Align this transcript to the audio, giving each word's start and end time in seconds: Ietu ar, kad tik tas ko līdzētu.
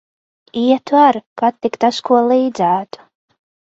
Ietu 0.61 0.95
ar, 1.07 1.21
kad 1.43 1.61
tik 1.67 1.79
tas 1.87 2.03
ko 2.11 2.27
līdzētu. 2.35 3.09